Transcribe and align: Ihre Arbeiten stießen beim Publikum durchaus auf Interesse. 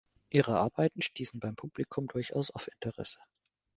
Ihre 0.31 0.57
Arbeiten 0.57 1.03
stießen 1.03 1.39
beim 1.39 1.55
Publikum 1.55 2.07
durchaus 2.07 2.49
auf 2.49 2.67
Interesse. 2.67 3.19